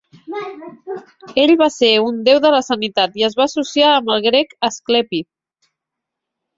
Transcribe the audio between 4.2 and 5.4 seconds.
grec Asclepi.